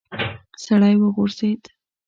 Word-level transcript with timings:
سړی 0.63 0.95
وغورځېد. 1.01 1.61